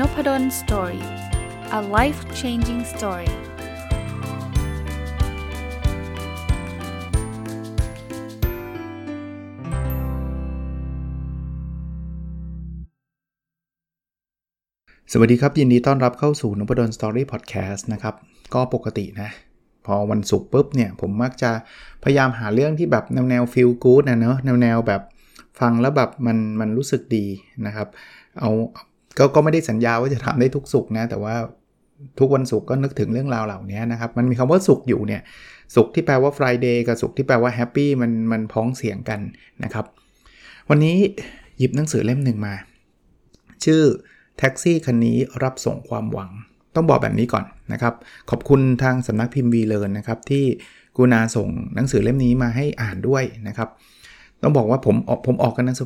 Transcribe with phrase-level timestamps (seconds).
[0.00, 1.04] Nopadol Story
[1.78, 3.30] a life changing story
[15.12, 18.14] สวัสดีครับ ยินดีต้อนรับเข้าสู่นพดล Story พอดแคสต์นะครับ
[18.54, 19.28] ก็ปกตินะ
[19.86, 21.50] พอวันศุกร์ปุ๊บเนี่ย ผมมักจะ
[22.04, 25.02] พยายามหาเรื่องที่แบบแนวแนว feel good นะเนอะแนวแนวแบบ
[25.60, 27.26] ฟังแล้วแบบมันมันรู้สึกดี
[27.66, 27.88] นะครับ
[28.40, 28.50] เอา
[29.18, 31.34] ก็ก็ไม่ได้สัญญาว่าจะทำได้ทุกศุกร์นะ แต่ว่า
[32.18, 35.22] ทุกวันศุกร์ก็นึกถึงเรื่องราวเหล่านี้นะครับ มันมีคำว่าสุขอยู่เนี่ย
[35.74, 39.20] ศุกร์ที่แปลว่า Friday กับสุขที่แปลว่า Happy มันมันพ้องเสียงกัน
[39.64, 39.84] นะครับ
[40.70, 40.96] วันนี้
[41.58, 42.54] หยิบหนังสือเล่มหนึ่งมา
[43.64, 43.82] ชื่อ
[44.38, 46.30] แท็กซี่คันนี้รับส่งความหวัง
[46.74, 47.94] ต้องบอกแบบนี้ก่อนนะครับ
[48.30, 50.44] ขอบคุณทางสำนักพิมพ์วีเลิร์นนะครับ ที่
[50.96, 53.68] กูนาส่งหนังสือเล่มนี้มาให้อ่านด้วยนะครับ
[54.46, 55.76] ต้องบอกว่าผมออกผมออกกันนะ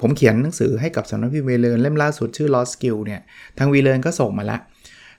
[0.00, 3.20] ผมเขียนหนังสือให้กับสำนักพิมพ์เวเลนเล่มล่าสุดชื่อ Lost Skill เนี่ย
[3.58, 4.58] ทางวีเลนก็ส่งมาละ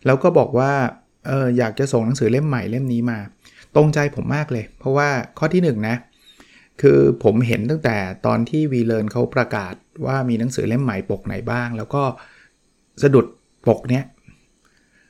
[0.06, 0.72] แล้วก็บอกว่า
[1.28, 3.20] เอออยากจะส่งหนังสือเล่มใหม่เล่มนี้มา
[3.76, 5.98] ตรงใจผมมากเลย เพราะว่าข้อที่1นนะ
[6.82, 9.74] คือผมเห็นตั้งแต่ตอนที่วีเลนเขาประกาศ
[10.06, 12.04] ว่ามีหนังสือเล่มใหม่ปกไหนบ้าง แล้วก็
[13.02, 13.26] สะดุด
[13.68, 14.04] ปกเนี้ย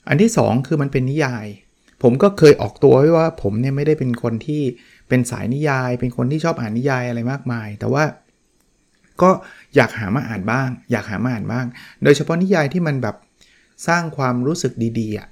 [0.08, 1.46] อันที่ 2 คือมันเป็นนิยาย
[2.02, 4.62] ผมก็เคยออกตัวไว้ว่าผมเนี่ยไม่ได้เป็นคนที่
[5.10, 8.04] เป็นสายนิยาย เป็นคนที่ชอบอ่านนิยายอะไรมากมาย แต่ว่า
[9.22, 9.30] ก็
[9.76, 11.66] อยากหามาอ่านบ้าง อยากหามาอ่านบ้าง
[12.04, 13.16] โดยเฉพาะนิยายที่มันแบบ
[13.88, 15.28] สร้างความรู้สึกดีๆอะ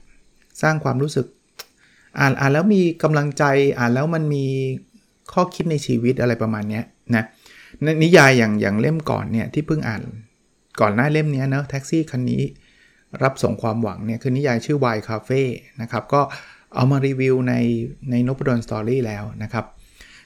[0.61, 1.25] สร้างความรู้สึก
[2.19, 3.43] อ่านอ่านแล้วมีกำลังใจ
[3.79, 4.45] อ่านแล้วมันมี
[5.33, 6.81] ข้อคิดในชีวิตอะไรประมาณนี้
[7.15, 7.25] นะ
[8.03, 10.01] นิยายอย่างอย่างเล่มก่อนเนี่ยที่เพิ่งอ่าน
[10.81, 12.43] ก่อนหน้าเล่มนี้เนะแท็กซี่คันนี้
[13.23, 15.41] รับส่งความหวังเนี่ยคือนิยายชื่อ Y Cafe
[15.81, 16.21] นะครับก็
[16.75, 17.53] เอามารีวิวใน
[18.09, 19.65] ในนพดล Story แล้วนะครับ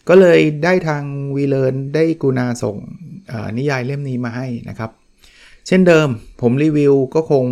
[0.09, 1.03] ก็เลยได้ทาง
[1.35, 2.77] วีเลนได้กูนาส่ง
[3.57, 4.91] นิยายเล่มนี้มาให้นะครับ
[5.67, 6.09] เช่นเดิม
[6.41, 7.45] ผมรีวิวก็คง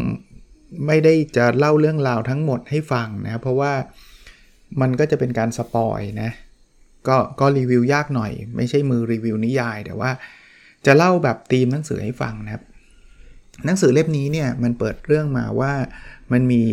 [0.88, 3.74] ไม่ได้จะเล่าเรื่องราวทั้งหมดให้ฟังนะเพราะว่า
[4.81, 6.31] มันก็จะเป็นการ spoil นะ
[7.08, 10.12] ก็ก็รีวิวยากหน่อย ไม่ใช่มือรีวิวนิยาย แต่ว่า
[10.85, 12.63] จะเล่าแบบธีมหนังสือให้ฟังนะครับ
[13.66, 15.73] หนังสือเล่มนี้เนี่ยมันเปิดเรื่องมาว่า
[16.31, 16.63] มันมี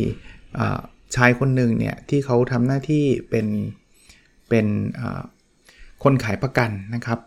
[1.16, 3.46] ชายคนหนึ่งเนี่ยที่เขาทำหน้าที่เป็น
[4.48, 4.66] เป็น
[6.02, 7.18] คนขายประกันนะครับ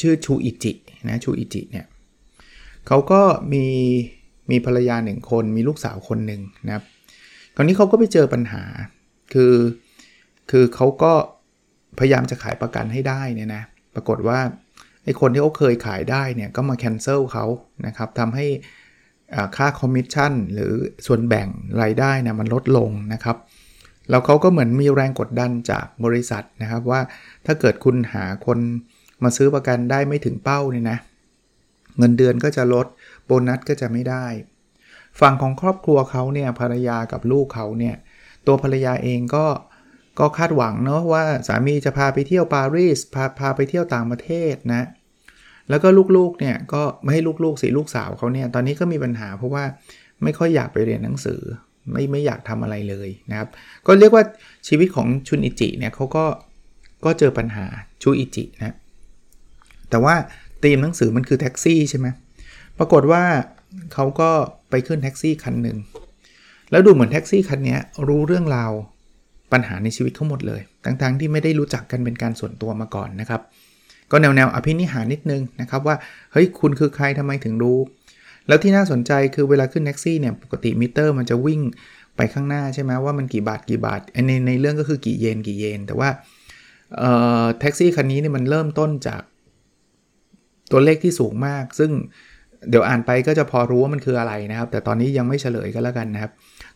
[0.00, 0.72] ชื่อชูอิจิ
[1.08, 1.86] นะชูอิจิเนี่ย
[2.86, 3.20] เขาก็
[3.52, 3.64] มี
[4.50, 6.84] มีภรรยาหนึ่งคนมีลูกสาวคนหนึ่งนะครับ
[7.54, 8.64] คราวนี้เขาก็ไปเจอปัญหา
[9.32, 9.54] คือ
[10.50, 11.12] คือเขาก็
[11.98, 13.62] พยายามจะขายประกันให้ได้เนี่ยนะ
[13.94, 14.38] ปรากฏว่า
[15.04, 17.46] ไอ้คนที่เขาเคยขายได้เนี่ยก็มา cancel เขา
[17.86, 18.46] นะครับทำให้
[19.56, 20.72] ค่าคอมมิชชั่นหรือ
[21.06, 21.48] ส่วนแบ่ง
[21.82, 23.36] รายได้นะมันลดลงนะครับ
[24.10, 27.00] แล้วเขาก็เหมือนมีแรงกดดันจากบริษัทนะครับว่า
[27.46, 28.58] ถ้าเกิดคุณหาคน
[29.22, 30.98] มาซื้อประกันได้ไม่ถึงเป้าเนี่ยนะ
[31.98, 32.86] เงินเดือนก็จะลด
[33.26, 34.26] โบนัสก็จะไม่ได้
[35.20, 37.96] ฝั่งของครอบครัวเขาเนี่ยภรรยากับลูกเขาเนี่ย
[38.46, 39.46] ตัวภรรยาเองก็
[40.18, 44.82] ก็คาดหวังเนาะว่าสามีจะพาไปเที่ยวปารีสพาพาไปเที่ยวต่างประเทศนะ
[45.70, 49.64] แล้วก็ลูกๆเนี่ยก็ไม่ให้ลูกๆสิลูกสาวเขาเนี่ยตอนนี้ก็มีปัญหาเพราะว่า
[50.22, 51.40] ไม่ค่อยอยากไปเรียนหนังสือ
[51.92, 53.48] ไม่ไม่อยากทำอะไรเลยนะครับ
[53.86, 54.24] ก็เรียกว่า
[54.68, 56.24] ชีวิตของชุนอิจิเนี่ยเขาก็
[57.04, 57.66] ก็เจอปัญหา
[58.02, 58.76] ชูอิจินะ
[59.90, 60.14] แต่ว่า
[60.62, 62.06] ธีมหนังสือมันคือแท็กซี่ใช่ไหม
[62.78, 63.22] ปรากฏว่า
[63.94, 64.30] เขาก็
[64.70, 65.78] ไปขึ้นแท็กซี่คันหนึ่ง
[66.70, 67.76] แล้วดูเหมือนแท็กซี่คันนี้
[68.08, 68.72] รู้เรื่องราว
[69.52, 73.40] ปัญหาในชีวิตเขาหมดเลยทั้งๆที่ไม่ได้รู้จักกันเป็นการส่วนตัวมาก่อนนะครับ
[74.12, 75.96] ก็แนวแนวอภินิหารนิดนึงนะครับว่า
[76.32, 77.78] เฮ้ยคุณคือใครทำไมถึงรู้
[78.48, 81.60] แล้วที่น่าสนใจคือเวลาขึ้นแท็กซี่เนี่ยปกติมิเตอร์มันจะวิ่ง
[82.16, 86.08] ไปข้างหน้าใช่ไหมว่ามันกี่บาทกี่บาทในในเรื่องก็คือกี่เยนกี่เยน แต่ว่า
[87.60, 89.22] แท็กซี่คันนี้เนี่ยมันเริ่มต้นจาก
[90.72, 91.90] ตัวเลขที่สูงมาก ซึ่ง
[92.68, 96.32] เดี๋ยวอ่านไปก็จะพอรู้ว่ามันคืออะไรนะครับ แต่ตอนนี้ยังไม่เฉลยก็แล้วกันนะครับ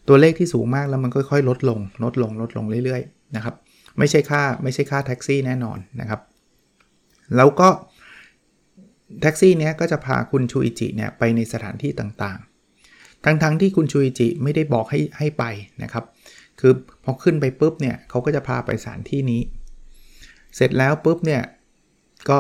[0.09, 3.55] ตัวเลขที่สูงมากแล้วมันค่อยๆ ลดลง ลดลงลดลงเรื่อยๆนะครับ
[3.99, 6.21] ไม่ใช่ค่าไม่ใช่ค่าแท็กซี่แน่นอนนะครับ
[7.37, 7.69] แล้วก็
[9.23, 15.45] แท็กซี่เนี้ยก็จะพาคุณชูอิจิเนี่ยไปในสถานที่ต่างๆ ทั้งๆทที่คุณชูอิจิไม่ได้บอกให้ให้ไป
[15.83, 16.05] นะครับ
[16.61, 16.73] คือ
[17.05, 19.41] พอขึ้นไปปุ๊บเนี่ยเขาก็จะพาไปสถานที่นี้
[20.57, 21.43] เสร็จแล้วปุ๊บเนี่ย
[22.29, 22.37] ก็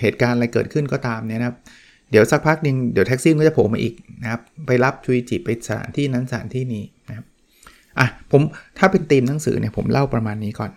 [0.00, 1.56] เหตุการณ์อะไรเกิดขึ้นก็ตามเนี่ยนะครับ
[2.10, 7.24] เดี๋ยวสักพักหนึ่งเดี๋ยวแท็กซี่ก็จะโผล่มาอีกนะครับ ไปรับชูอิจิไปสถานที่นั้นสถานที่นี้นะครับ
[7.98, 8.42] อะผม
[8.78, 10.70] ถ้าเป็นธีมหนังสือเนี่ยผมเล่าประมาณนี้ก่อน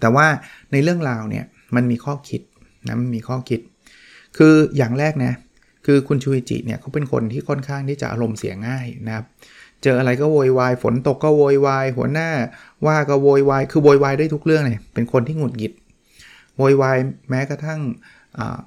[0.00, 0.26] แต่ว่า
[0.72, 1.44] ในเรื่องราวเนี่ย
[1.74, 2.40] มันมีข้อคิด
[2.88, 3.60] นะมันมีข้อคิด
[4.36, 5.32] คืออย่างแรกนะ
[5.86, 9.24] คือคุณชูอิจิเนี่ยเขาเป็นคนที่ค่อนข้างที่จะอารมณ์เสียง่ายนะครับ
[9.82, 12.28] เจออะไรก็โวยวายฝนตกก็โวยวายหัวหน้า
[12.86, 15.72] ว่าก็โวยวายคือโวยวายได้ทุกเรื่องเลยเป็นคนที่หงุดหงิด
[16.58, 16.98] โวยวาย
[17.30, 17.80] แม้กระทั่ง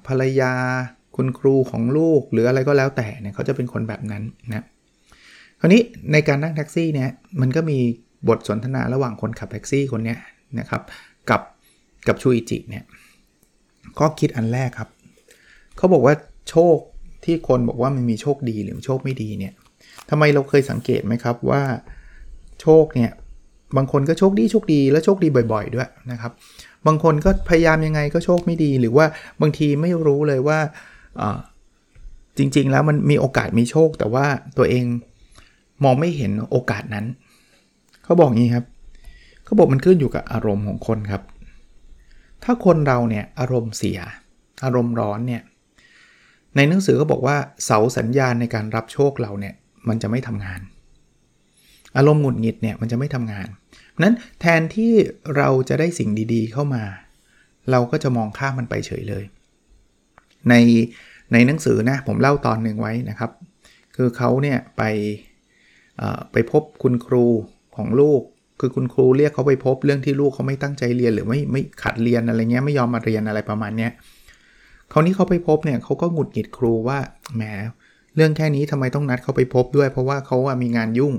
[0.06, 0.52] ภรรยา
[1.16, 4.64] คุณครูของลูกหรืออะไรก็แล้วแต่เนี่ยเขาจะเป็นคนแบบนั้นนะ
[5.60, 5.82] คราวนี้
[6.12, 7.10] ในการนั่งแท็กซี่เนี่ย
[7.40, 7.78] มันก็มี
[8.28, 10.16] บทสนทนาระหว่างคนขับแท็กซี่คนนี้
[10.58, 10.82] นะครับ
[11.30, 11.42] กับ
[12.08, 12.84] กับชูอิจิเนี่ย
[14.00, 14.88] ก็คิดอันแรกครับ
[15.76, 16.14] เขาบอกว่า
[16.50, 16.76] โชค
[17.24, 19.54] ที่คนบอกว่ามันมีโชคดีหรือโชคไม่ดีเนี่ย
[20.10, 21.62] ทำไมเราเคยสังเกตไหมครับว่า
[22.60, 23.10] โชคเนี่ย
[23.76, 26.32] บางคนก็โชคดีโชคดีแล้วโชคดีบ่อย ๆ ด้วยนะครับ
[26.86, 29.06] บางคนก็พยายามยังไงก็โชคไม่ดี หรือว่า
[29.40, 30.58] บางทีไม่รู้เลยว่า
[32.38, 34.26] จริงๆแล้วมันมีโอกาสมีโชค แต่ว่า
[34.58, 34.84] ตัวเอง
[35.84, 37.06] มองไม่เห็นโอกาสนั้น
[38.04, 38.64] เขาบอกงี้ครับ
[39.44, 41.22] เขาบอกมันขึ้นอยู่กับอารมณ์ของคนครับ
[42.44, 43.98] ถ้าคนเราเนี่ยอารมณ์เสีย
[44.64, 45.42] อารมณ์ร้อนเนี่ย
[46.56, 49.54] ในหนังสือก็บอกว่าเสาสัญญาณในการรับโชคเราเนี่ย
[49.88, 50.60] มันจะไม่ทำงาน
[51.96, 53.48] อารมณ์หงุดหงิดเนี่ยมันจะไม่ทำงาน
[54.02, 54.92] นั้นแทนที่
[55.36, 56.84] เราจะได้สิ่งดีๆเข้ามา
[57.70, 59.24] เราก็จะมองข้ามมันไปเฉยเลย
[60.48, 60.54] ใน
[61.32, 63.30] ในหนังสือนะผมเล่าตอนหนึ่งไว้นะครับ
[63.96, 64.82] คือเขาเนี่ยไป
[66.32, 67.26] ไปพบคุณครู
[67.76, 68.22] ของลูก
[68.60, 73.90] คือคุณครูเรียกเขาไปพบเรื่องที่ลูกเขาไม่ตั้งใจเรียนหรือไม่ไม่ขัดเรียนอะไรเงี้ยไม่ยอมมาเรียนอะไรประมาณเนี้ย
[74.92, 76.98] คราวนี้เขาไปพบเนี่ยเขาก็หงุดหงิดครูว่า
[77.36, 77.42] แหม
[78.16, 81.14] เรื่องแค่นี้ทำไมต้องนัดเขาไปพบด้วย เพราะว่าเขาอะมีงานยุ่ง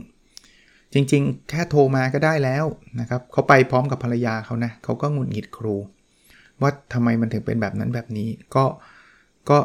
[0.93, 2.65] จริงๆ แค่โทรมาก็ได้แล้ว
[2.99, 5.75] นะครับเขาไปพร้อมกับภรรยาเขานะเขาก็หงุดหงิดครู
[6.61, 8.63] ว่าทำไมมันถึงเป็นแบบนั้นแบบนี้ก็
[9.49, 9.57] ก็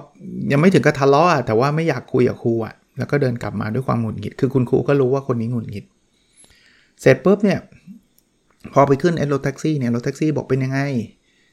[0.52, 5.84] ยังไม่ถึงกับทะเลาะแต่ว่าไม่อยากคุยกับครูอะแล้วก็เดินกลับมาด้วยความหงุดหงิด คือคุณครูก็รู้ว่าคนนี้หงุดหงิด
[7.00, 7.60] เสร็จปุ๊บเนี่ย
[8.72, 10.80] พอไปขึ้นไอ้รถแท็กซี่เนี่ยรถแท็กซี่บอกเป็นยังไง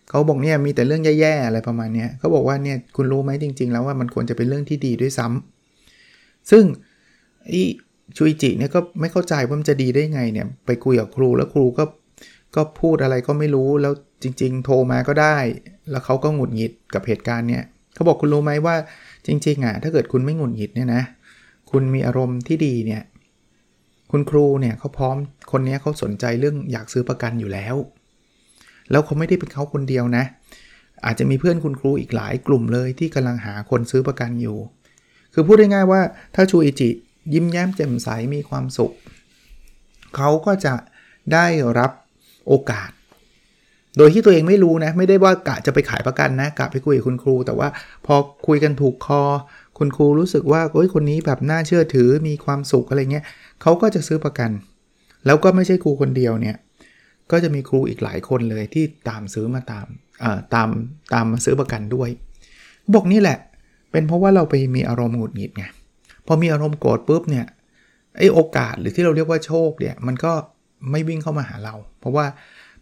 [0.09, 6.63] เขาบอกเนี่ยมีแต่เรื่องแย่ๆอะไรประมาณนี้เขาบอกว่าเนี่ยคุณรู้ไหมจริง ๆ แล้วว่ามันควรจะเป็นเรื่องที่ดีด้วยซ้ำซึ่ง
[7.51, 7.63] อี
[8.17, 11.83] ชุยจิเนี่ยก็ไม่เข้าใจว่ามันจะดีได้ไงเนี่ยไปคุยกับครูแล้วครูก็
[12.55, 13.93] ก็พูดอะไรก็ไม่รู้แล้ว
[14.23, 15.37] จริง ๆ โทรมาก็ได้
[15.91, 18.75] แล้วเขาก็หงุดหงิดกับเหตุการณ์เนี่ยเขาบอกคุณรู้ไหมว่า
[19.27, 21.03] จริงๆอะถ้าเกิดคุณไม่หงุดหงิดเนี่ยนะ
[21.71, 23.01] คุณมีอารมณ์ที่ดีเนี่ย
[24.11, 25.17] คุณครูเนี่ยเขาพร้อม
[25.51, 27.75] คนนี้เขาสนใจเรื่องอยากซื้อประกันอยู่แล้ว
[28.91, 30.23] แล้วเขาไม่ได้เป็นเขาคนเดียวนะ
[31.05, 34.57] อาจจะมีเพื่อนคุณครูอีกหลายกลุ่มเลยที่กำลังหาคนซื้อประกันอยู่
[35.33, 36.01] คือพูดง่ายๆว่า
[36.35, 36.89] ถ้าชูอิจิ
[37.33, 38.91] ยิ้มแย้มแจ่มใสมีความสุข
[40.15, 40.73] เขาก็จะ
[41.33, 41.45] ได้
[41.79, 41.91] รับ
[42.47, 42.89] โอกาส
[43.97, 47.67] โดยที่ตัวเองไม่รู้นะ ไม่ได้ว่ากะจะไปขายประกันนะกะไปคุยกับคุณครู แต่ว่า
[48.05, 48.15] พอ
[48.47, 49.23] คุยกันถูกคอ
[49.77, 53.25] คุณครูรู้สึกว่าโอ้ยคนนี้แบบน่าเชื่อถือมีความสุขอะไรเงี้ย
[53.61, 54.51] เขาก็จะซื้อประกัน
[55.25, 56.55] แล้วก็ไม่ใช่ครูคนเดียวเนี่ย
[57.31, 59.85] ก็จะมีครูอีกหลายคนเลยที่ตามซื้อมาตาม
[60.53, 60.69] ตาม
[61.13, 62.09] ตามมาซื้อประกันด้วย
[62.93, 63.37] บอกนี่แหละ
[63.91, 65.65] เป็นเพราะว่าเราไปมีอารมณ์หงุดหงิดไง
[66.25, 67.45] พอมีอารมณ์โกรธปุ๊บเนี่ย
[68.17, 70.31] ไอ้โอกาสหรือที่เราเรียกว่าโชคเนี่ยมันก็
[70.91, 72.25] ไม่วิ่งเข้ามาหาเรา เพราะว่า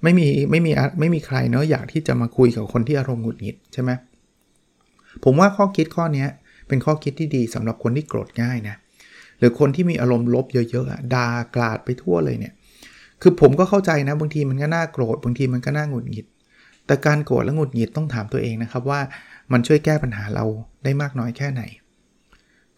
[0.03, 3.91] ไม่มีไม่มีไม่มีใครเนาะอยากที่จะมาคุยกับคนที่อารมณ์หงุดหงิดใช่ไหม
[5.23, 6.25] ผมว่าข้อคิดข้อนี้
[6.67, 8.75] เป็นข้อคิดที่ดีสำหรับคนที่โกรธง่ายนะ
[9.39, 12.53] หรือคนที่มีอารมณ์ลบเยอะๆด่ากลาดไปทั่วเลยเนี่ย
[13.21, 16.25] คือผมก็เข้าใจนะบางทีมันก็น่าโกรธบางทีมันก็น่าหงุดหงิด
[16.85, 18.99] แต่การโกรธและหงุดหงิดต้องถามตัวเองนะครับว่า
[19.51, 20.45] มันช่วยแก้ปัญหาเรา
[20.83, 21.61] ได้มากน้อยแค่ไหน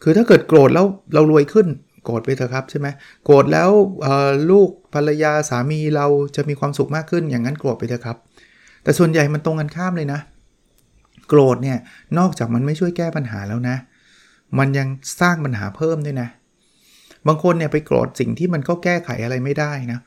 [0.01, 1.67] คือถ้าเกิดโกรธแล้วเรารวยขึ้น
[2.06, 2.88] โกรธไปเถอะครับใช่ไหม
[3.25, 3.69] โกรธแล้ว
[4.51, 8.18] ลูกภรรยาสามีเราจะมีความสุขมากขึ้นอย่างนั้นโกรธไปเถอะครับ
[8.83, 10.19] แต่ส่วนใหญ่มันตรงกันข้ามเลยนะ
[11.27, 11.77] โกรธเนี่ย
[12.17, 13.75] นอกจากมันไม่ช่วยแก้ปัญหาแล้วนะ
[14.60, 14.88] มันยัง
[15.22, 16.29] สร้างปัญหาเพิ่มด้วยนะ
[17.27, 20.00] บางคนเนี่ยไปโกรธสิ่งที่มันก็แก้ไขอะไรไม่ได้นะ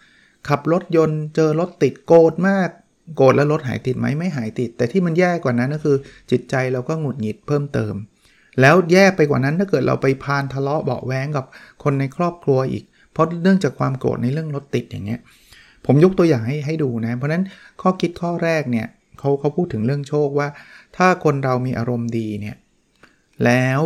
[0.49, 2.69] ขับรถยนต์เจอรถติดโกรธมาก
[3.17, 5.97] โกรธแล้วรถหายติดไหมไม่หายติด แต่ที่มันแย่กว่านั้นก็คือ
[6.31, 7.95] จิตใจเราก็หงุดหงิดเพิ่มเติม
[8.61, 11.45] แล้วแย่ไปกว่านั้นถ้าเกิดเราไปพานทะเลาะเบาแวงกับ
[11.85, 15.21] คนในครอบครัวอีก เพราะเนื่องจากความโกรธในเรื่องรถติดอย่างเงี้ย
[15.87, 17.45] ผมยกตัวอย่างให้ให้ดูนะ เพราะนั้น
[17.81, 18.87] ข้อคิดข้อแรกเนี่ย
[19.19, 20.49] เขาเขาพูดถึงเรื่องโชคว่า
[20.97, 22.57] ถ้าคนเรามีอารมณ์ดีเนี่ย
[23.45, 23.83] แล้ว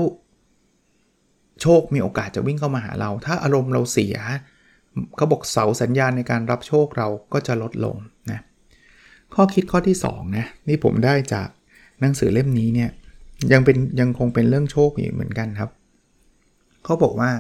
[1.63, 4.17] โชคมีโอกาสจะวิ่งเข้ามาหาเรา ถ้าอารมณ์เราเสีย
[5.17, 7.97] เขาบอกเสาสัญญาณในการรับโชคเราก็จะลดลง
[8.31, 8.41] นะ
[9.35, 11.49] ข้อคิดข้อที่2นะนี่ผมได้จาก
[12.01, 12.91] หนังสือเล่มนี้เนี่ย
[13.53, 15.71] ยังเป็นยังคงเป็นเรื่องโชคอยู่เหมือนกันครับ
[16.85, 17.31] เขาบอกว่า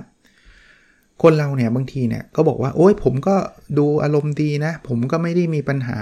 [1.22, 3.36] คนเราเนี่ยบางทีเนี่ยก็บอกว่าโอ้ยผมก็
[3.78, 5.98] ดูอารมณ์ดีนะ ผมก็ไม่ได้มีปัญหา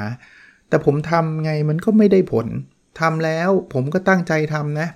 [0.68, 2.46] แต่ผมทำไงมันก็ไม่ได้ผล
[3.00, 4.88] ทำแล้วผมก็ตั้งใจทำนะ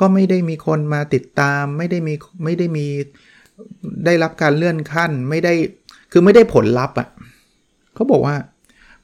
[0.00, 2.14] ก็ไม่ได้มีคนมาติดตาม ไม่ได้มี
[2.44, 2.86] ไม่ได้มี
[4.04, 5.52] ได้รับการเลื่อนขั้น ไม่ได้
[6.12, 7.08] คือไม่ได้ผลลัพธ์อะ
[7.94, 8.34] เขาบอกว่า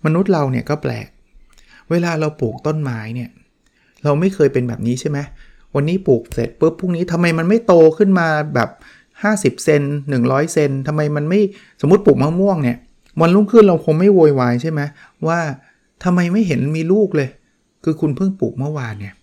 [0.04, 1.06] มนุษย์เราเนี่ยก็แปลก
[1.90, 3.30] เวลาเราปลูกต้นไม้เนี่ย
[4.04, 5.18] เราไม่เคยเป็นแบบนี้ใช่ไหม
[5.74, 8.68] วันนี้ปลูกเสร็จปุ๊บพรุ่งนี้ทำไมมันไม่โตขึ้นมาแบบ
[9.22, 9.82] 50 เซน
[10.18, 11.40] 100 เซนทำไมมันไม่
[11.80, 12.78] สมมติปลูกมะม่วงเนี่ย
[13.20, 14.80] วันรุ่งขึ้นเราคงไม่โวยวายใช่ไหม
[15.28, 15.38] ว่า
[16.04, 17.28] ทำไมไม่เห็นมีลูกเลย
[17.84, 19.14] คือคุณเพิ่งปลูกเมื่อวานเนี่ย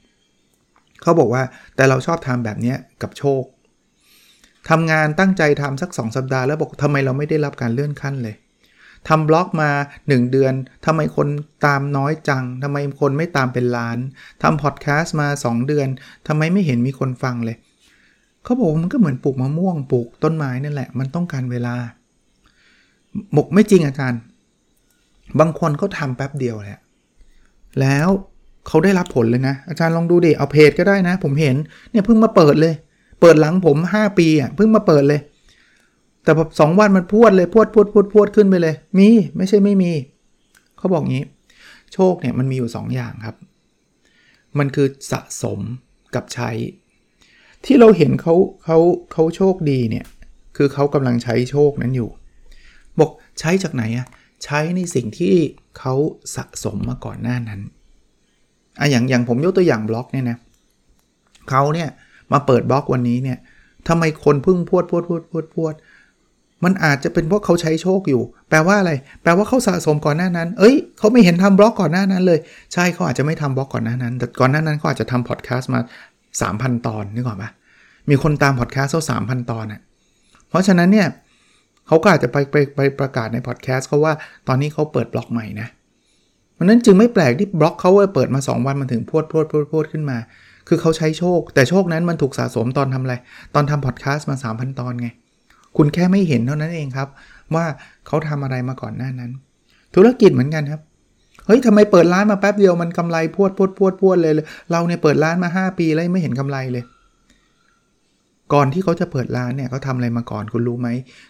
[1.01, 1.43] เขาบอกว่า
[1.75, 3.43] แต่เราชอบทำแบบนี้กับโชค
[4.69, 8.35] ทำงานตั้งใจทำสัก 2 สัปดาห์แล้วบอกทำไมเราไม่ได้รับการเลื่อนขั้นเลย
[9.09, 9.69] ทำบล็อกมา
[10.01, 10.53] 1 เดือน
[10.85, 11.27] ทำไมคน
[11.65, 13.97] ตามน้อยจังทำไมคนไม่ตามเป็นล้าน
[14.43, 15.87] ทำพอดแคสต์มา 2 เดือน
[16.27, 17.57] ทำไมไม่เห็นมีคนฟังเลย
[18.43, 21.75] เขาบอกมันก็เหมือนปลูกมะม่วงปลูกต้นไม้นั่นแหละ มันต้องการเวลา
[23.35, 24.21] บกไม่จริงอาจารย์
[25.39, 26.79] บางคนเขาทำแป๊บเดียวแหละ
[27.79, 28.07] แล้ว
[28.67, 31.55] เขาได้รับผลเลยนะ อาจารย์ลองดูดิเอาเพจก็ได้นะ ผมเห็น
[31.91, 32.73] เนี่ยเพิ่งมาเปิดเลย
[33.21, 35.21] เปิดหลังผม 5 ปีอะเพิ่งมาเปิดเลย
[36.23, 39.07] แต่แบบสองวันมันพวดเลยพวดพวดพวดพวดขึ้นไปเลย มี
[39.37, 39.91] ไม่ใช่ไม่มี
[40.77, 41.25] เขาบอกงี้
[41.93, 43.35] โชคเนี่ยมันมีอยู่2อย่างครับ
[44.57, 45.59] มันคือสะสม
[46.15, 46.49] กับใช้
[47.65, 48.77] ที่เราเห็นเขาเขา
[49.11, 50.05] เขาโชคดีเนี่ย
[50.57, 52.09] คือเขากำลังใช้โชคนั้นอยู่
[52.99, 54.07] บอกใช้จากไหนอะ
[54.43, 55.35] ใช้ในสิ่งที่
[55.79, 55.93] เขา
[56.35, 57.61] สะสมมาก่อนหน้านั้น
[58.79, 60.37] อะอย่างอย่างผมยกตัวอย่างบล็อกเนี่ยนะ
[61.49, 61.89] เขาเนี่ย
[62.31, 63.37] มาเปิดบล็อกวันนี้เนี่ย
[63.87, 65.73] ทำไมคนพึ่งพวดพวดพวดพวดพวด
[66.63, 68.91] มันอาจจะเป็นเพราะเขาใช้โชคอยู่ แปลว่าอะไร
[69.21, 72.39] แปลว่าเขาสะสมก่อนหน้านั้น เอ้ย เขาไม่เห็นทำบล็อกก่อนหน้านั้นเลย
[72.73, 75.79] ใช่เขาอาจจะไม่ทำบล็อกก่อนหน้านั้น แต่ก่อนหน้านั้นเขาอาจจะทำพอดแคสต์มา
[76.39, 77.51] 3,000 ตอนนึกออกปะ
[78.09, 79.81] มีคนตามพอดแคสต์เขาสามพันตอนอะ
[80.49, 81.07] เพราะฉะนั้นเนี่ย
[81.87, 84.13] เขาก็อาจจะไปไปไปประกาศในพอดแคสต์เขาว่า
[84.47, 85.67] ตอนนี้เขาเปิดบล็อกใหม่นะ
[86.57, 90.17] มันนั้นจึงไม่แปลกที่บล็อกเขาเปิดมา 2 วันมันถึงพวดพวดพวดพวดขึ้นมา
[90.67, 93.15] คือเขาใช้โชค แต่โชคนั้นมันถูกสะสมตอนทำอะไร
[93.55, 95.07] ตอนทำพอดแคสต์มา 3,000 ตอนไง
[95.77, 97.07] คุณแค่ไม่เห็นเท่านั้นเองครับ
[97.55, 97.65] ว่า
[98.07, 99.31] เขาทำอะไรมาก่อนหน้านั้น
[99.95, 100.81] ธุรกิจเหมือนกันครับ
[101.53, 104.33] ฮ้ยทำไมเปิดร้านมาแป๊บเดียวมันกำไรพวดพวดพวดพวดเลย
[104.71, 106.83] เราเนี่ยเปิดร้านมา 5 ปีแล้วไม่เห็นกำไรเลย
[108.53, 110.89] ก่อนที่เขาจะเปิดร้านเนี่ยเขาทำอะไรมาก่อนคุณรู้ไหม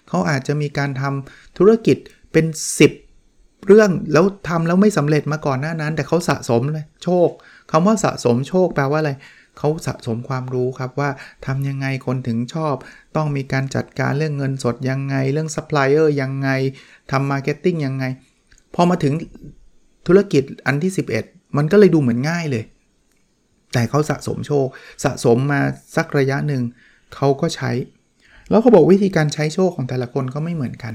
[0.10, 1.98] เขาอาจจะมีการทำธุรกิจ
[2.32, 2.46] เป็น
[3.06, 7.30] 10 เรื่องแล้วทำแล้วไม่สำเร็จมาก่อนหน้านั้น แต่เขาสะสมเลยโชค
[7.72, 9.12] คำว่าสะสมโชคแปลว่าอะไร
[9.58, 11.10] เขาสะสมความรู้ครับว่า
[11.46, 12.76] ทำยังไงคนถึงชอบ
[13.16, 16.50] ต้องมีการจัดการเรื่องเงินสดยังไง เรื่องซัพพลายเออร์ยังไง
[17.12, 18.06] ทำ marketing ยังไง
[18.76, 19.14] พอมาถึง
[20.08, 20.92] ธุรกิจอันที่
[21.24, 22.64] 11 มันก็เลยดูเหมือนง่ายเลย
[23.74, 24.68] แต่เขาสะสมโชค
[25.04, 25.62] สะสมมา
[25.96, 26.64] สักระยะหนึ่ง
[27.16, 27.72] เขาก็ใช้
[28.50, 30.94] แล้วเขาบอกวิธีการใช้โชคของแต่ละคนก็ไม่เหมือนกัน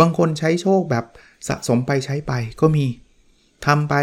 [0.00, 1.04] บางคนใช้โชคแบบ
[1.48, 2.86] สะสมไปใช้ไปก็มี
[3.66, 3.94] ทำไป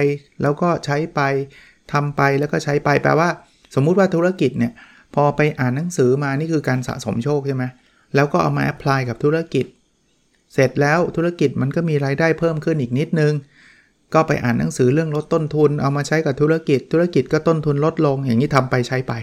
[0.41, 1.21] แล้วก็ใช้ไป
[1.93, 3.29] ทำไปแล้วก็ใช้ไปแปลว่า
[3.75, 4.73] สมมุติว่าธุรกิจเนี่ย
[5.15, 7.65] พอไปอ่านหนังสือมานี่คือการสะสมโชคใช่ไหม
[8.15, 9.65] แล้วก็เอามาแอพพลายกับธุรกิจ
[10.53, 13.33] เสร็จแล้วธุรกิจมันก็มีรายได้เพิ่มขึ้นอีกนิดนึง
[14.13, 19.13] ก็ไปอ่านหนังสือเรื่องลดต้นทุน เอามาใช้กับธุรกิจ ธุรกิจก็ต้นทุนลดลง อย่างนี้ทำไปใช้ไป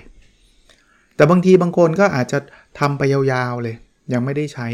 [1.16, 2.38] แต่บางทีบางคนก็อาจจะ
[2.80, 3.76] ทำไปยาวๆเลย
[4.12, 4.68] ยังไม่ได้ใช้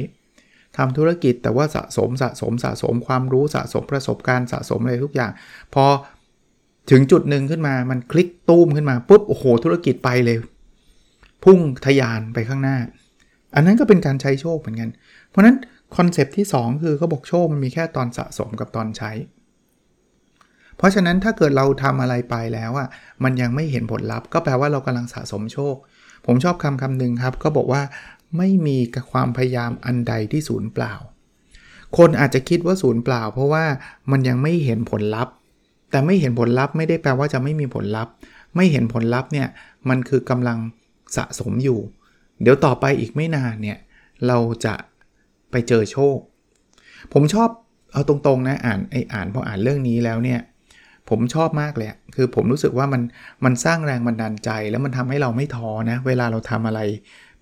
[0.76, 5.31] ทำธุรกิจแต่ว่าสะสมสะสมสะสมความรู้สะสมประสบการณ์สะสมอะไรทุกอย่าง
[5.75, 5.85] พอ
[6.90, 10.37] ถึงจุดหนึ่งขึ้นมามันคลิกตู้มขึ้นมาปุ๊บโอ้โหธุรกิจไปเลย
[11.45, 12.76] พุ่งทยานไปข้างหน้า
[13.55, 14.90] อันนั้นก็เป็นการใช้โชคเหมือนกัน
[15.29, 15.57] เพราะนั้น
[15.97, 19.11] คอนเซปที่ 2 คือเขาบอกโชคมันมีแค่ตอนสะสมกับตอนใช้
[20.81, 22.89] เพราะฉะนั้นถ้าเกิดเราทำอะไรไปแล้วอะ
[23.25, 25.75] มันยังไม่เห็นผลลัพธ์ ก็แปลว่าเรากำลังสะสมโชค
[26.27, 27.83] ผมชอบคำคำหนึ่งครับ ก็บอกว่า
[28.39, 28.79] ไม่มี
[29.13, 30.93] ความพยายามอันใดที่ศูนย์เปล่า
[31.99, 33.65] คนอาจจะคิดว่าศูนย์เปล่า เพราะว่า
[34.11, 35.35] มันยังไม่เห็นผลลัพธ์
[35.91, 38.13] แต่ไม่เห็นผลลัพธ์ไม่ได้แปลว่าจะไม่มีผลลัพธ์
[38.57, 39.49] ไม่เห็นผลลัพธ์เนี่ย
[39.89, 40.59] มันคือกำลัง
[41.17, 41.81] สะสมอยู่
[42.43, 43.79] เดี๋ยวต่อไปอีกไม่นานเนี่ย
[44.27, 44.75] เราจะ
[45.51, 46.17] ไปเจอโชค
[47.13, 47.49] ผมชอบ
[47.93, 50.41] เอาตรงๆนะอ่านไออ่านพออ่านเรื่องนี้แล้วเนี่ย
[51.11, 53.02] ผมชอบมากเลยคือผมรู้สึกว่ามัน
[53.45, 56.81] มันสร้างแรงบันดาลใจ แล้วมันทำให้เราไม่ท้อนะ เวลาเราทำอะไร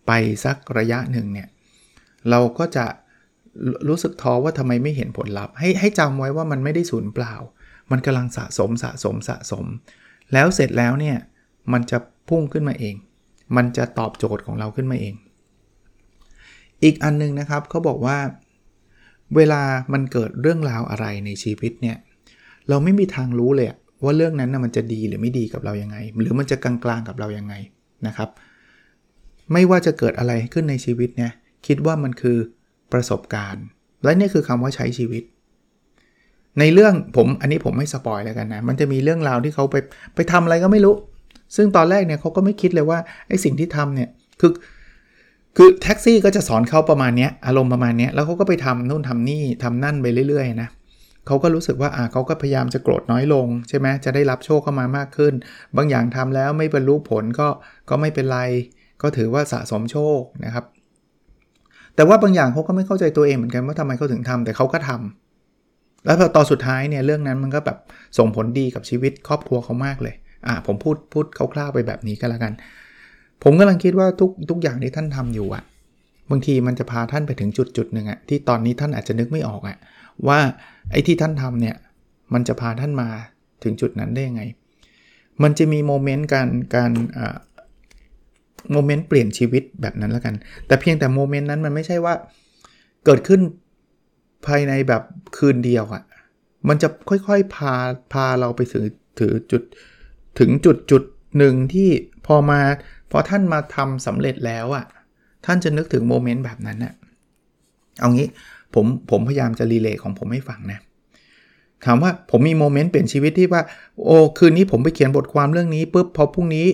[0.07, 0.13] ไป
[0.45, 1.49] สักระยะหนึ่งเนี่ย
[2.31, 2.87] เราก็จะ
[3.89, 7.35] รู้สึกท้อว่าทำไมไม่เห็นผลลัพธ์ให้ให้จำไว้ว่ามันไม่ได้สูญเปล่า
[7.91, 9.65] มันกำลังสะสมสะสมสะสม
[10.33, 11.17] แล้วเสร็จแล้วเนี่ย
[11.73, 11.99] มันจะ
[12.29, 12.95] พุ่งขึ้นมาเอง
[13.57, 15.15] มันจะตอบโจทย์ของเราขึ้นมาเอง
[16.83, 18.19] อีกอันนึงนะครับเขาบอกว่า
[19.37, 21.97] เวลามันเกิดเรื่องราวอะไรในชีวิตเนี่ย
[22.69, 23.69] เราไม่มีทางรู้เลย
[24.05, 27.55] ว่าเรื่องนั้นนะมันจะดีหรือไม่ดีกับเรายังไง หรือมันจะกลางๆกับเรายังไง
[28.07, 28.29] นะครับ
[29.53, 31.33] ไม่ว่าจะเกิดอะไรขึ้นในชีวิตเนี่ย
[31.67, 32.39] คิดว่ามันคือ
[32.93, 33.65] ประสบการณ์
[34.05, 35.23] และนี่คือคำว่าใช้ชีวิต
[36.59, 39.77] ในเรื่องผมอันนี้ผมไม่สปอยแล้วกันนะมันจะมีเรื่องราวที่เขาไป
[40.15, 40.95] ไปทำอะไรก็ไม่รู้
[41.57, 42.99] ซึ่งตอนแรกเนี่ยเขาก็ไม่คิดเลยว่า
[43.29, 44.09] ไอ้สิ่งที่ทำเนี่ย
[44.41, 44.53] คือ
[45.57, 50.69] คือแท็กซี่ก็จะสอนเขาประมาณนี้อารมณ์ประมาณนี้แล้วเขาก็ไปทำนู่นทำนี่ทำนั่นไปเรื่อยๆนะ
[51.29, 55.35] เขาก็รู้สึกว่าอ่าเขาก็พยายามจะโกรธน้อยลงใช่ไหมจะได้รับโชคเข้ามามากขึ้น
[55.77, 57.49] บางอย่างทำแล้วไม่บรรลุผลก็
[57.91, 58.41] ก็ไม่เป็นไร
[59.03, 60.65] ก็ถือว่าสะสมโชคนะครับ
[61.95, 67.79] แต่ว่าบางอย่างเขาก็ไม่เข้าใจตัวเองเหมือนกันว่าทำไมเขาถึงทำแต่เขาก็ทำแล้วพอตอนสุดท้ายเนี่ยเรื่องนั้นมันก็แบบ
[68.19, 70.15] ส่งผลดีกับชีวิตครอบครัวเขามากเลย
[70.47, 72.53] อ่าผมพูดพูดคร่าวๆไปแบบนี้ก็แล้วกัน
[73.43, 75.63] ผมกำลังคิดว่าทุกทุกอย่างที่ท่านทำอยู่อะ
[76.31, 79.77] บางทีมันจะพาท่านไปถึงจุดจุดหนึ่งอะที่ตอนนี้ท่านอาจจะนึกไม่ออกอะ
[80.29, 80.39] ว่า
[80.91, 81.77] ไอ้ที่ท่านทำเนี่ย
[82.35, 83.09] มันจะพาท่านมา
[83.63, 84.43] ถึงจุดนั้นได้ยังไง
[85.43, 86.93] มันจะมีโมเมนต์การการ
[88.73, 90.35] โมเมนต์เปลี่ยนชีวิตแบบนั้นแล้วกัน
[90.67, 92.15] แต่เพียงแต่โมเมนต์นั้นมันไม่ใช่ว่า
[93.05, 93.41] เกิดขึ้น
[94.47, 95.03] ภายในแบบ
[95.37, 96.03] คืนเดียวอะ
[96.69, 97.75] มันจะค่อยๆ พา
[98.13, 98.85] พาเราไปถึง
[99.19, 99.63] ถือจุด
[100.39, 101.03] ถึงจุดจุด
[101.39, 101.91] หนึ่งที่
[102.27, 102.61] พอมา
[103.11, 104.85] พอท่านมาทำสำเร็จแล้วอะ่ะ
[105.47, 106.95] ท่านจะนึกถึง moment แบบนั้นน่ะ
[108.01, 108.29] เอางี้
[108.75, 110.79] ผมผมพยายามจะ relate ของผมให้ฟังนะ
[111.85, 113.63] ถามว่าผมมี moment เปลี่ยนชีวิตที่ว่า
[114.05, 116.67] โอ้คืนนี้ผมไปเขียนบทความเรื่องนี้ปุ๊บพอพรุ่งนี้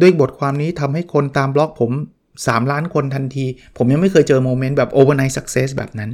[0.00, 1.90] ด้วยบทความนี้ทำให้คนตามบล็อกผม
[2.32, 3.44] 3 ล้านคนทันที
[3.76, 6.10] ผมยังไม่เคยเจอ moment แบบ overnight success แบบนั้น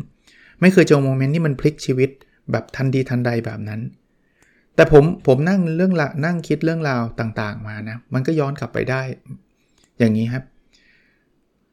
[0.61, 2.11] ไม่เคยเจอ moment ที่มันพลิกชีวิต
[2.51, 3.81] แบบทันทีทันใดแบบนั้น
[4.75, 9.03] แต่ผมผมนั่งเรื่องละนั่งคิดเรื่องราวต่างๆมานะ มันก็ย้อนกลับไปได้
[9.99, 10.45] อย่างนี้ครับ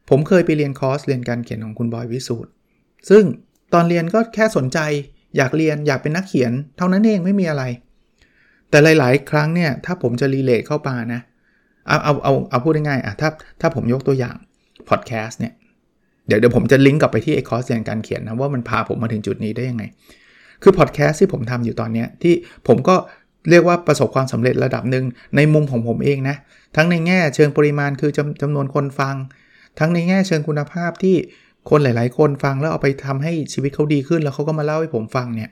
[0.09, 2.49] ผมเคยไปเรียนคอร์สเรียนการเขียนของคุณบอยวิสูตร
[3.09, 3.23] ซึ่ง
[3.73, 4.79] ตอนเรียนก็แค่สนใจ
[5.37, 7.63] อยากเรียนอยากเป็นนักเขียน เท่านั้นเองไม่มีอะไร
[8.69, 11.21] แต่หลาย ๆ ครั้งเนี่ยถ้าผมจะ relate เข้ามานะ
[11.87, 13.29] เอาเอาเอาเอาพูดง่ายๆอะถ้า
[13.61, 14.35] ถ้าผมยกตัวอย่าง
[14.89, 15.53] พอดแคสต์เนี่ย
[16.27, 19.83] เดี๋ยวเดี๋ยวผมจะลิงก์กลับไปที่ไอ้คอร์สเรียนการเขียนนะว่ามันพาผมมาถึงจุดนี้ได้ยังไง
[20.63, 22.33] คือพอดแคสต์ที่ผมทำอยู่ตอนนี้ที่
[22.67, 22.95] ผมก็
[23.49, 26.35] เรียกว่าประสบความสำเร็จระดับหนึ่งในมุมของผมเองนะ
[26.75, 29.15] ทั้งในแง่เชิงปริมาณคือจำจำนวนคนฟัง
[29.79, 31.15] ทั้งในแง่เชิงคุณภาพที่
[31.69, 35.51] คนหลาย ๆ คนฟังแล้วเอาไปทำให้ชีวิตเขาดีขึ้น แล้วเขาก็มาเล่าให้ผมฟังเนี่ย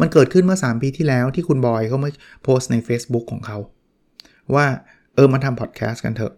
[0.00, 2.10] มันเกิดขึ้นเมื่อ 3 ปีที่แล้วที่คุณบอยเขามา
[2.42, 3.58] โพสต์ใน Facebook ของเขา
[4.54, 4.66] ว่า
[5.14, 6.34] เออมาทำพอดแคสต์กันเถอะ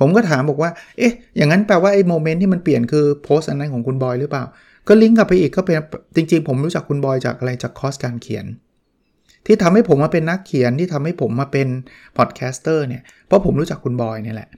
[0.00, 4.44] ผมก็ถามบอกว่า เอ๊ะ อย่างนั้นแปลว่าไอ้ moment ที่มันเปลี่ยนคือโพสต์อันนั้นของคุณบอยหรือเปล่า
[4.88, 5.76] ก็ลิงก์กลับไปอีกก็เป็น
[6.16, 8.46] จริง ๆ ผมรู้จักคุณบอยจากอะไรจากคอร์สการเขียน
[9.46, 11.68] ที่ทำให้ผมมาเป็นนักเขียนที่ทำให้ผมมาเป็น
[12.16, 14.48] podcaster เนี่ยเพราะผมรู้จักคุณบอยเนี่ยแหละ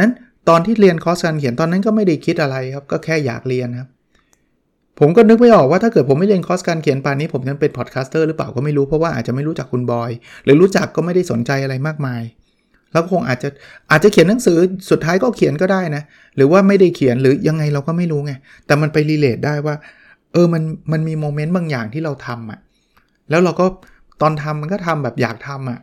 [0.00, 0.10] นั้น
[0.50, 3.88] ตอนที่เรียนคอร์สการเขียนตอนนั้นก็ไม่ได้คิดอะไรครับ ก็แค่อยากเรียนครับ
[4.98, 10.10] ผมก็นึกไม่ออกว่าถ้าเกิดผมไม่เรียนคอร์สการเขียนป่านนี้ผมจะเป็น podcaster หรือเปล่าก็ไม่รู้เพราะว่าอาจจะไม่รู้จักคุณบอย
[10.44, 12.22] หรือรู้จักก็ไม่ได้สนใจอะไรมากมาย
[12.92, 13.48] แล้วคงอาจจะ
[13.90, 14.58] อาจจะเขียนหนังสือ
[14.90, 16.02] สุดท้ายก็เขียนก็ได้นะ
[16.36, 18.32] หรือว่าไม่ได้เขียนหรือยังไงเราก็ไม่รู้ไง
[18.66, 19.74] แต่มันไปรีเลทได้ว่า
[20.32, 22.60] เออมันมันมีโมเมนต์บางอย่างที่เราทำอะ
[23.30, 23.66] แล้วเราก็
[24.22, 25.80] ตอนทำมันก็ทำแบบอยากทำอะ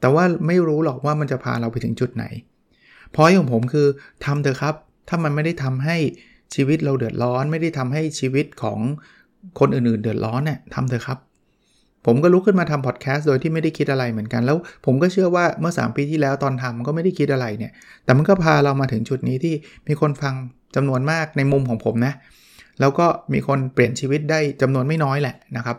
[0.00, 2.24] แต่ว่าไม่รู้หรอกว่ามันจะพาเราไปถึงจุดไหน
[3.14, 3.86] พอยของผมคือ
[4.24, 4.74] ทำเถอะครับ
[5.08, 5.96] ถ้ามันไม่ได้ทำให้
[6.54, 8.78] ชีวิตเราเดือดร้อน ไม่ได้ทำให้ชีวิตของ
[9.60, 11.18] คนอื่นๆ เดือดร้อนเนี่ยทำเถอะครับ
[12.06, 17.72] ผมก็ลุกขึ้นมาทำพอดแคสต์โดยที่ไม่ได้คิดอะไรเหมือนกัน แล้วผมก็เชื่อว่าเมื่อ 3 ปีที่แล้วตอนทำก็ไม่ได้คิดอะไรเนี่ย
[18.04, 19.54] แต่มันก็พาเรามาถึงจุดนี้ที่
[19.88, 20.34] มีคนฟัง
[20.76, 22.14] จำนวนมากในมุมของผมนะ
[22.80, 25.76] แล้วก็มีคนเปลี่ยนชีวิตได้จำนวนไม่น้อยแหละนะครับ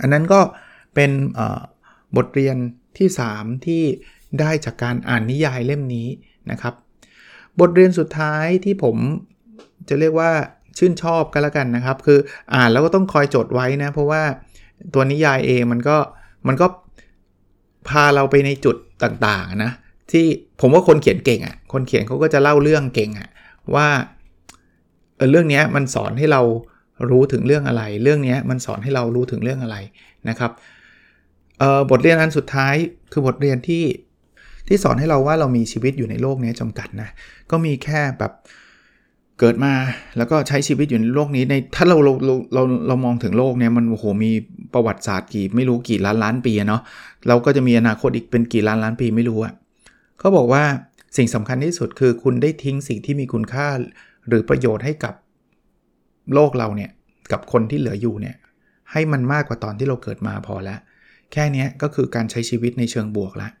[0.00, 0.40] อันนั้นก็
[0.94, 1.10] เป็น
[2.16, 2.56] บทเรียน
[2.98, 3.82] ที่ 3 ที่
[4.40, 6.08] ได้จากการอ่านนิยายเล่มนี้
[6.50, 6.74] นะครับ
[7.60, 8.96] บทเรียนสุดท้ายที่ผม
[9.88, 10.30] จะเรียกว่า
[10.78, 12.18] ชื่นชอบกันแล้วกันนะครับ คือ
[12.54, 14.22] อ่านแล้วก็ต้องคอยจดไว้นะ เพราะว่า
[14.94, 15.96] ตัวนิยายเองมันก็
[16.46, 16.66] มันก็
[17.88, 19.72] พาเราไปในจุดต่างๆนะ
[20.12, 20.26] ที่
[20.60, 23.28] ผมว่าคนเขียนเก่งอะ่ะคนเขียนเขาก็จะเล่าเรื่องเก่งอะ่ะ
[23.74, 23.88] ว่า
[25.16, 26.42] เออเรื่องนี้มันสอนให้เรา
[27.10, 29.76] รู้ถึงเรื่องอะไร เรื่องนี้มันสอนให้เรารู้ถึงเรื่องอะไร
[30.28, 30.50] นะครับ
[31.58, 32.74] เออบทเรียนอันสุดท้าย
[33.12, 33.84] คือบทเรียนที่
[34.68, 37.08] ที่สอนให้เราว่าเรามีชีวิตอยู่ในโลกนี้จำกัดนะ
[37.50, 38.32] ก็มีแค่แบบ
[39.38, 39.72] เกิดมา
[40.16, 44.32] แล้วก็ใช้ชีวิตอยู่ในโลกนี้ในถ้าเราเราเราเราเรามองถึงโลกเนี้ยมันโอ้โหมี
[44.74, 46.82] ประวัติศาสตร์กี่ไม่รู้กี่ล้านล้านปีเนาะ
[47.28, 49.54] เราก็จะมีอนาคตอีกเป็นกี่ล้านล้านปีไม่รู้อะ
[50.18, 50.64] เขาบอกว่า
[51.16, 53.68] สิ่งสำคัญที่สุดคือคุณได้ทิ้งสิ่งที่มีคุณค่า
[54.28, 55.14] หรือประโยชน์ให้กับ
[56.34, 56.90] โลกเราเนี่ย
[57.32, 58.36] กับคนที่เหลืออยู่เนี่ย
[58.92, 60.78] ให้มันมากกว่าตอนที่เราเกิดมาพอแล้ว
[61.32, 63.52] แค่นี้ก็คือการใช้ชีวิตในเชิงบวกแล้ว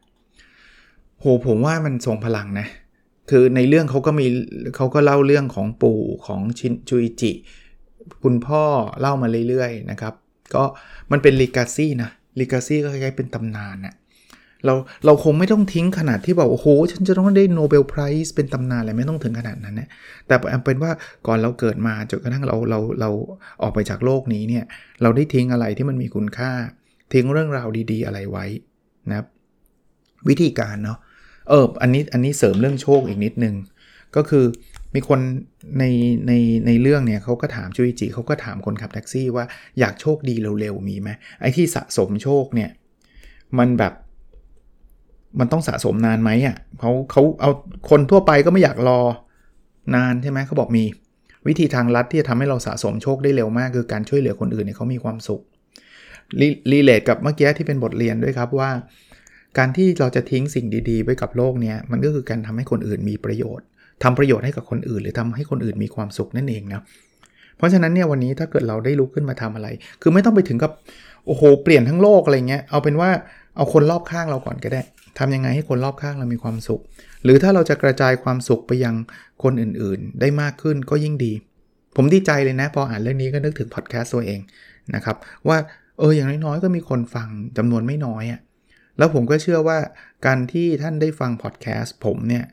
[1.20, 2.66] โหผมว่ามันทรงพลังนะ
[3.30, 4.26] คือในเรื่องเขาก็มี
[4.76, 7.32] เขาก็เล่าเรื่องของปู่ของชินจุยจิ
[8.22, 8.64] คุณพ่อ
[9.00, 10.14] เล่ามาเรื่อยๆนะครับ
[10.54, 10.64] ก็
[11.12, 13.94] มันเป็นลีกาซี่นะลีกาซี่ก็คล้ายๆเป็นตำนานนะ
[14.64, 14.74] เรา
[15.04, 19.88] เราคงไม่ต้องทิ้งขนาดที่บอกโอ้โห ฉันจะต้องได้โนเบลไพรส์เป็นตำนานอะไรไม่ต้องถึงขนาดนั้นนะ
[20.26, 20.90] แต่เป็นว่า
[21.26, 23.10] ก่อนเราเกิดมาจนกระทั่งเราเราเรา
[23.62, 24.64] ออกไปจากโลกนี้เนี่ย
[25.02, 26.50] เราได้ทิ้งอะไรที่มันมีคุณค่า
[27.12, 28.46] ทิ้งเรื่องราวดี ๆ อะไรไว้
[29.08, 29.26] นะครับ
[30.28, 30.98] วิธีการเนาะ
[31.48, 33.54] เอออันนี้อันนี้เสริมเรื่องโชคอีกนิดนึง
[34.16, 34.44] ก็คือ
[34.94, 35.20] มีคน
[35.78, 35.84] ใน
[36.26, 36.32] ใน
[36.66, 39.44] ในเรื่องเนี่ยเขาก็ถามจุยจิเขาก็ถามคนขับแท็กซี่ว่า
[39.78, 42.70] อยากโชคดีเร็วๆมีไหมไอ้ที่สะสมโชคเนี่ย
[43.58, 43.92] มันแบบ
[45.40, 47.50] มันต้องสะสมนานไหมอะเขาเขาเอา
[47.90, 49.00] คนทั่วไปก็ไม่อยากรอ
[49.94, 50.84] นานใช่ไหมเขาบอกมี
[51.46, 55.42] วิธีทางลัดที่จะทำให้เราสะสมโชคได้เร็วมาก คือการช่วยเหลือคนอื่นเนี่ยเขามีความสุข
[56.72, 58.70] รีเลทกับเมื่อกี้ที่เป็นบทเรียนด้วยครับว่า
[59.58, 63.66] การที่เราจะทิ้งสิ่งดีๆ ไว้กับโลกเนี้ยมันก็คือการทำให้คนอื่นมีประโยชน์
[64.02, 66.80] ทำประโยชน์ให้กับคนอื่น หรือทำให้คนอื่นมีความสุขนั่นเองนะ
[67.56, 69.68] เพราะฉะนั้นเนี่ยวันนี้ถ้าเกิดเราได้ลุกขึ้นมาทำอะไร
[70.02, 70.72] คือไม่ต้องไปถึงกับ
[71.26, 73.10] โอ้โหเปลี่ยนทั้งโลกอะไรเงี้ยเอาเป็นว่า
[73.56, 74.82] เอาคนรอบข้างเราก่อนก็ได้
[75.18, 76.80] ทำยังไงให้คนรอบข้างเรามีความสุข
[77.24, 78.94] หรือถ้าเราจะกระจายความสุขไปยัง
[79.42, 81.32] คนอื่นๆ ได้มากขึ้นก็ยิ่งดี
[81.96, 84.40] ผมดีใจเลยนะ พออ่านเรื่องนี้ก็นึกถึงพอดแคสต์ตัวเอง
[84.94, 85.16] นะครับ
[85.48, 85.58] ว่า
[85.98, 88.40] เอออย่างน้อยๆก็มีคนฟังจำนวนไม่น้อยอะ่ะ
[88.98, 89.78] แล้วผมก็เชื่อว่า
[90.26, 92.44] การที่ท่านได้ฟังพอดแคสต์ผมเนี่ย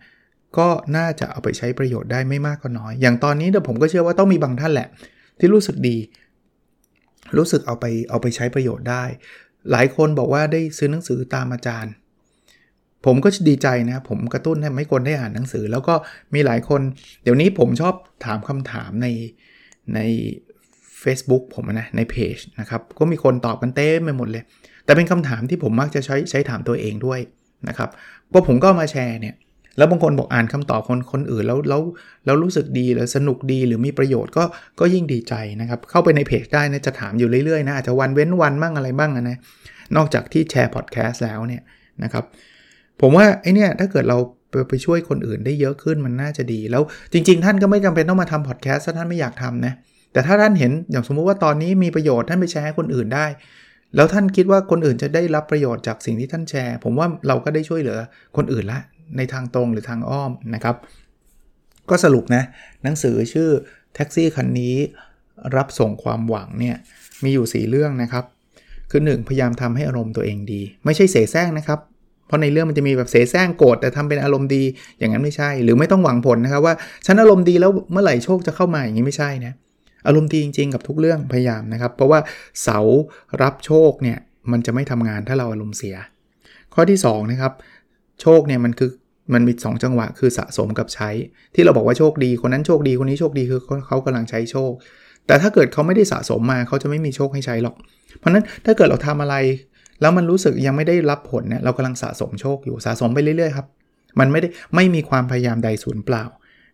[0.58, 4.88] ก็น่าจะเอาไปใช้ประโยชน์ได้ไม่มากก็น้อย อย่างตอนนี้เดี๋ยวผมก็เชื่อว่าต้องมีบางท่านแหละ
[5.40, 5.98] ที่รู้สึกดี
[7.38, 9.04] รู้สึกเอาไปเอาไปใช้ประโยชน์ได้
[9.72, 11.94] หลายคนบอกว่าได้ซื้อหนังสือตามอาจารย์
[13.06, 15.96] ผมก็ดีใจนะ ผมกระตุ้นให้ไม่คนได้อ่านหนังสือ แล้วก็
[16.34, 16.82] มีหลายคน
[17.24, 17.94] เดี๋ยวนี้ผมชอบ
[18.26, 19.08] ถามคำถามใน
[19.96, 20.00] ใน
[21.04, 24.44] Facebook ผมนะในเพจนะครับก็มีคนตอบกันเต็มไปหมดเลย
[24.86, 27.20] แต่เป็นคำถามที่ผมมักจะใช้ใช้ถามตัวเองด้วย
[27.68, 27.90] นะครับ
[28.34, 29.36] ก็ผมก็มาแชร์เนี่ย
[29.78, 31.82] แล้วบางคนบอกอ่านคำตอบคนคนอื่นแล้วแล้ว
[32.26, 34.44] แล้วรู้สึกดีหรือสนุกดีหรือมีประโยชน์ก็
[34.80, 39.38] ก็ยิ่งดีใจนะครับ เข้าไปในเพจได้นะจะถามอยู่เรื่อยๆนะอาจจะวันเว้นวันบ้างอะไรบ้างนะ
[39.96, 41.62] นอกจากที่แชร์พอดแคสต์แล้วเนี่ย
[42.04, 42.24] นะครับ
[43.02, 44.18] ผมว่าไอเนี่ยถ้าเกิดเรา
[44.50, 49.74] ไปไปช่วยคนอื่นได้เยอะขึ้นมันน่าจะดี แล้วจริง ๆ ท่านก็ไม่จำเป็นต้องมาทำพอดแคสต์ถ้าท่านไม่อยากทำนะ
[50.14, 53.26] แต่ถ้าท่านเห็นอย่างสมมุติว่าตอนนี้มีประโยชน์ท่านไปแชร์ให้คนอื่นได้
[53.96, 57.98] แล้วท่านคิดว่าคนอื่นจะได้รับประโยชน์จากสิ่งที่ท่านแชร์ ผมว่าเราก็ได้ช่วยเหลือ
[58.38, 58.80] คนอื่นละ
[59.18, 60.76] ในทางตรงหรือทางอ้อมนะครับ
[61.90, 62.44] ก็สรุปนะ
[62.84, 63.50] หนังสือชื่อ
[63.96, 64.76] แท็กซี่คันนี้
[65.56, 66.76] รับส่งความหวังเนี่ย
[67.24, 68.26] มีอยู่ 4 เรื่องนะครับ
[68.92, 71.80] คือ 1 พยายามทำให้อารมณ์ตัวเองดี ไม่ใช่เสแสร้งนะครับ
[72.28, 74.64] เพราะในเรื่องมันจะมีแบบเสแสร้งโกรธแต่ทำเป็นอารมณ์ดี
[75.00, 76.74] อย่างนั้นไม่ใช่ หรือไม่ต้องหวังผลนะครับว่า
[77.06, 79.54] ฉันอารมณ์ดีแล้วเมื่อไหร่โชคจะเข้ามาอย่างนี้ไม่ใช่นะ
[80.08, 82.20] อารมณ์ดีจริงๆ กับทุกเรื่องพยายามนะครับ เพราะว่า
[82.64, 82.80] เสา
[83.42, 84.18] รับโชคเนี่ย
[84.52, 85.96] มันจะไม่ทำงานถ้าเราอารมณ์เสีย
[86.74, 87.54] ข้อที่2นะครับ
[88.22, 88.92] โชคเนี่ยมันคือ
[89.34, 91.10] มันมี 2 จังหวะคือสะสมกับใช้
[91.56, 94.72] ที่เราบอกว่าโชคดีคนนั้นโชคดีคนนี้โชคดีคือเขากำลังใช้โชค
[95.28, 97.76] แต่ถ้าเกิดเขาไม่ได้สะสมมาเขาจะไม่มีโชคให้ใช้หรอก
[98.18, 99.36] เพราะนั้นถ้าเกิดเราทำอะไร
[100.02, 103.68] แล้วมันรู้สึกยังไม่ได้รับผลเนี่ยเรากำลังสะสมโชคอยู่สะสมไปเรื่อยๆครับ
[104.20, 106.24] มันไม่ได้ไม่มีความพยายามใดสูญเปล่า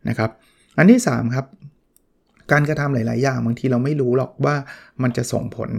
[0.09, 0.29] นะครับ
[0.77, 1.45] อันที่3ครับ
[2.51, 4.55] การกระทำหลาย ๆ อย่างบางทีเราไม่รู้หรอกว่า
[5.01, 5.69] มันจะส่งผล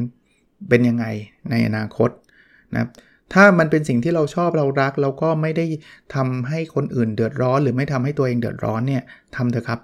[0.69, 1.05] เป็นยังไง
[1.51, 2.11] ในอนาคต
[2.77, 2.87] นะ
[3.35, 5.67] ถ้ามันเป็นสิ่งที่เราชอบเรารัก เราก็ไม่ได้
[6.15, 9.03] ทำให้คนอื่นเดือดร้อน หรือไม่ทำให้ตัวเองเดือดร้อนเนี่ย
[9.37, 9.81] ทำเถอะครับ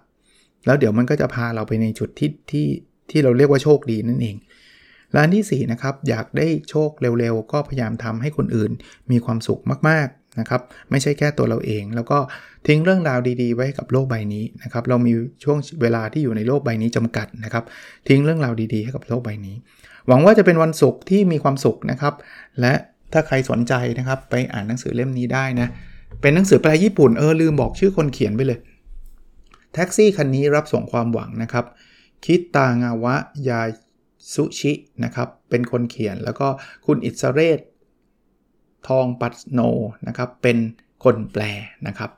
[0.66, 2.66] แล้วเดี๋ยวมันก็จะพาเราไปในจุดที่ที่
[3.10, 4.36] ที่เราเรียกว่าโชคดีนั่นเอง
[5.16, 8.72] ร้านที่4นะครับอยากได้โชคเร็วๆ ก็พยายามทำให้คนอื่น
[9.10, 12.18] มีความสุขมากๆ นะครับไม่ใช่แค่ตัวเราเอง แล้วก็
[12.66, 15.12] ทิ้งเรื่องราวดีๆ ไว้กับโลกใบนี้นะครับเรามี
[15.44, 17.64] ช่วงเวลาที่อยู่ในโลกใบนี้จำกัดนะครับ
[18.08, 19.56] ทิ้งเรื่องราวดีๆ ให้กับโลกใบนี้
[20.08, 22.14] หวังว่าจะเป็นวันศุกร์ที่มีความสุขนะครับ
[22.60, 22.72] และ
[23.12, 25.68] ถ้าใครสนใจนะครับไปอ่านหนังสือเล่มนี้ได้นะ
[26.20, 28.58] เป็นหนังสือแปลญี่ปุ่นเออลืมบอกชื่อคนเขียนไปเลย
[29.74, 31.64] แท็กซี่คันนี้รับส่งความหวังนะครับ
[32.24, 33.14] คิตางาวะ
[33.48, 33.62] ยา
[34.34, 34.72] ซุชิ
[35.04, 36.48] นะครับเป็นคนเขียนแล้วก็
[36.86, 37.58] คุณอิสเรศ
[38.88, 39.60] ทองปัตโน
[40.08, 40.56] นะครับเป็น
[41.04, 41.42] คนแปล
[41.86, 42.10] นะครับ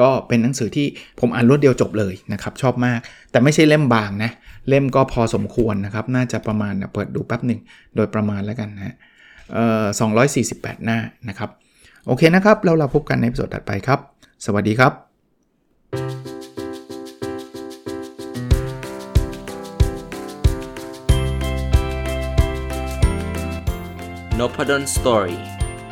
[0.00, 0.86] ก็เป็นหนังสือที่
[1.20, 2.98] ผมอ่านรวดเดียวจบเลยนะครับ ชอบมาก
[3.30, 4.30] แต่ไม่ใช่เล่มบางนะ
[4.68, 7.60] เล่มก็พอสมควรนะครับ น่าจะประมาณเปิดดูแป๊บหนึ่ง
[7.96, 8.94] โดยประมาณแล้วกันนะ
[9.52, 9.84] เอ่อ
[10.36, 11.50] 248 หน้านะครับ
[12.06, 13.98] โอเคนะครับเราเราพบกันในสดถัดไปครับ
[14.44, 14.92] สวัสดีครับ
[24.38, 25.49] n o p a d o n Story